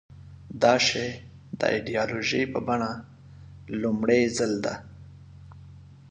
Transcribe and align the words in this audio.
دا 0.61 0.73
شی 0.87 1.07
د 1.59 1.61
ایدیالوژۍ 1.73 2.43
په 2.53 2.59
بڼه 2.67 2.91
لومړي 3.81 4.21
ځل 4.37 4.53
ده. 4.65 4.75